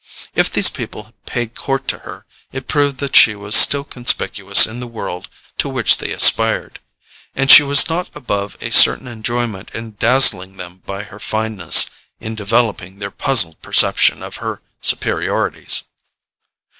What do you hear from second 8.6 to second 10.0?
a certain enjoyment in